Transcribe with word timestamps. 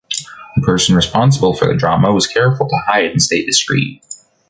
The 0.55 0.63
person 0.63 0.95
responsible 0.95 1.53
for 1.53 1.67
the 1.67 1.77
drama 1.77 2.11
was 2.11 2.25
careful 2.25 2.67
to 2.67 2.77
hide 2.87 3.11
and 3.11 3.21
stay 3.21 3.45
discreet. 3.45 4.01